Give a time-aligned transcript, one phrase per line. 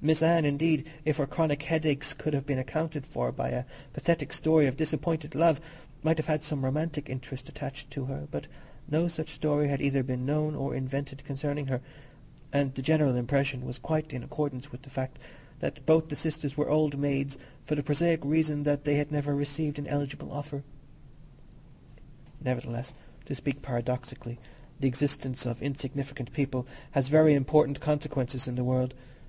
[0.00, 4.32] Miss Anne, indeed, if her chronic headaches could have been accounted for by a pathetic
[4.32, 5.60] story of disappointed love,
[6.04, 8.46] might have had some romantic interest attached to her: but
[8.88, 11.80] no such story had either been known or invented concerning her,
[12.52, 15.18] and the general impression was quite in accordance with the fact,
[15.58, 19.34] that both the sisters were old maids for the prosaic reason that they had never
[19.34, 20.62] received an eligible offer.
[22.40, 22.92] Nevertheless,
[23.24, 24.38] to speak paradoxically,
[24.78, 28.94] the existence of insignificant people has very important consequences in the world.